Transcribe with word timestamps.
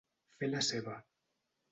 Fer 0.39 0.47
la 0.53 0.61
seva. 0.69 0.95